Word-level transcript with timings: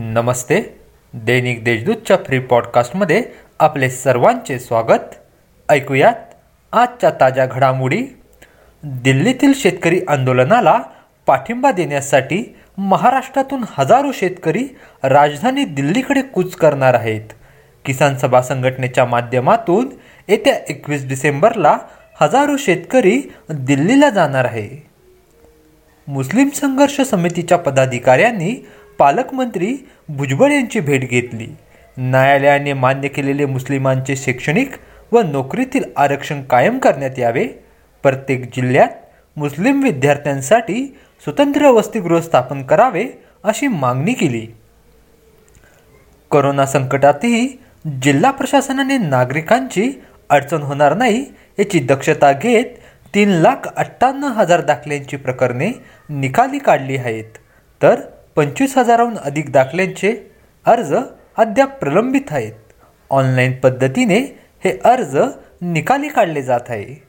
नमस्ते. 0.00 0.80
दैनिक 1.14 1.64
देशदूतच्या 1.64 2.16
free 2.26 2.38
पॉडकास्टमध्ये 2.38 3.22
आपले 3.58 3.90
सर्वांचे 3.90 4.58
स्वागत. 4.58 5.14
ऐकूयात 5.68 6.14
आजच्या 6.72 7.10
ताज्या 7.10 7.46
घडामोडी. 7.46 8.02
दिल्लीतील 8.82 9.52
शेतकरी 9.54 10.00
आंदोलनाला 10.08 10.82
पाठिंबा 11.26 11.70
देण्यासाठी 11.70 12.56
महाराष्ट्रातून 12.78 13.64
हजारो 13.68 14.12
शेतकरी 14.12 14.68
राजधानी 15.02 15.64
दिल्लीकडे 15.64 16.22
कूच 16.22 16.54
करणार 16.54 16.94
आहेत. 16.94 17.32
किसान 17.84 18.16
सभा 18.16 18.42
संघटनेच्या 18.42 19.04
माध्यमातून 19.04 19.88
येत्या 20.28 20.54
एकवीस 20.68 21.08
डिसेंबरला 21.08 21.78
हजारो 22.20 22.56
शेतकरी 22.56 23.22
दिल्लीला 23.50 24.10
जाणार 24.10 24.44
आहे. 24.44 24.88
मुस्लिम 26.08 26.48
संघर्ष 26.48 27.00
समितीच्या 27.00 27.58
पदाधिकाऱ्यांनी 27.58 28.66
पालकमंत्री 28.98 29.76
भुजबळ 30.08 30.52
यांची 30.52 30.80
भेट 30.80 31.08
घेतली. 31.08 31.46
न्यायालयाने 31.96 32.72
मान्य 32.72 33.08
केलेले 33.08 33.46
मुस्लिमांचे 33.46 34.16
शैक्षणिक 34.16 34.70
व 35.12 35.20
नोकरीतील 35.20 35.84
आरक्षण 35.96 36.42
कायम 36.42 36.78
करण्यात 36.78 37.18
यावे. 37.18 37.46
प्रत्येक 38.02 38.44
जिल्ह्यात 38.56 38.88
मुस्लिम 39.36 39.82
विद्यार्थ्यांसाठी 39.82 40.96
स्वतंत्र 41.24 41.66
वसतिगृह 41.66 42.20
स्थापन 42.20 42.62
करावे 42.62 43.06
अशी 43.44 43.66
मागणी 43.66 44.12
केली. 44.12 44.46
करोना 46.30 46.66
संकटातही 46.66 47.48
जिल्हा 48.02 48.30
प्रशासनाने 48.30 48.98
नागरिकांची 48.98 49.90
अडचण 50.30 50.62
होणार 50.62 50.94
नाही 50.94 51.24
याची 51.58 51.78
दक्षता 51.78 52.32
घेत 52.32 52.64
तीन 53.14 53.28
लाख 53.28 53.68
अठ्ठ्याण्णव 53.76 54.26
हजार 54.26 54.60
दाखल्यांची 54.60 55.16
प्रकरणे 55.16 55.70
निकाली 56.08 56.58
काढली 56.58 56.96
आहेत. 56.96 57.38
तर 57.82 58.00
पंचवीस 58.36 58.78
हजाराहून 58.78 59.16
अधिक 59.18 59.52
दाखल्यांचे 59.52 60.14
अर्ज 60.66 60.94
अद्याप 61.36 61.78
प्रलंबित 61.78 62.30
आहेत. 62.30 62.52
ऑनलाईन 63.10 63.52
पद्धतीने 63.52 64.18
हे 64.64 64.78
अर्ज 64.84 65.18
निकाली 65.62 66.08
काढले 66.08 66.42
जात 66.42 66.60
आहे. 66.68 67.02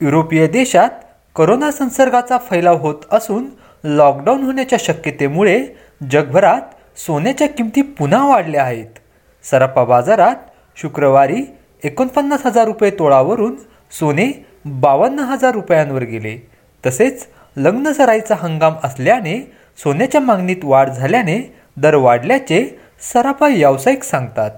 युरोपीय 0.00 0.46
देशात 0.46 0.90
करोना 1.36 1.70
संसर्गाचा 1.70 2.38
फैलाव 2.38 2.76
होत 2.76 3.02
असून 3.12 3.46
लॉकडाऊन 3.84 4.42
होण्याच्या 4.42 4.78
शक्यतेमुळे 4.82 5.66
जगभरात 6.10 6.98
सोन्याच्या 6.98 7.48
किमती 7.48 7.82
पुन्हा 7.82 8.26
वाढल्या 8.28 8.62
आहेत. 8.62 8.98
सरापा 9.44 9.84
बाजारात 9.84 10.36
शुक्रवारी 10.76 11.42
एकोणपन्नास 11.84 12.46
हजार 12.46 12.64
रुपये 12.64 12.90
तोळावरून 12.90 13.54
सोने 13.90 14.46
बावन्न 14.64 15.18
हजार 15.18 15.50
रुपयांवर 15.50 16.02
गेले. 16.02 16.48
तसेच 16.86 17.26
लग्न 17.58 17.92
सराईचा 17.92 18.34
हंगाम 18.38 18.74
असल्याने 18.84 19.52
सोन्याच्या 19.82 20.20
मागणीत 20.20 20.56
वाढ 20.64 20.90
झाल्याने 20.90 21.54
दर 21.76 21.94
वाढल्याचे 21.94 22.80
सराफा 23.12 23.46
व्यावसायिक 23.46 24.02
सांगतात. 24.02 24.50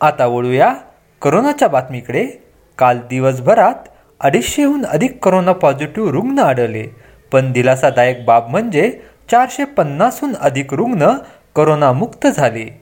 आता 0.00 0.26
वळूया 0.26 0.74
करोनाच्या 1.22 1.68
बातमीकडे. 1.68 2.26
काल 2.78 2.98
दिवसभरात 2.98 3.74
अडीचशेहून 4.20 4.86
अधिक 4.86 5.24
करोना 5.24 5.52
पॉझिटिव्ह 5.52 6.10
रुग्ण 6.10 6.38
आढळले. 6.38 6.86
पण 7.32 7.52
दिलासादायक 7.52 8.24
बाब 8.24 8.48
म्हणजे 8.48 9.00
चारशे 9.30 9.64
पन्नासहून 9.64 10.32
अधिक 10.40 10.74
रुग्ण 10.74 11.10
करोनामुक्त 11.56 12.26
झाले. 12.26 12.81